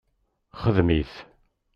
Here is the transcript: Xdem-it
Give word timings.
Xdem-it 0.61 1.13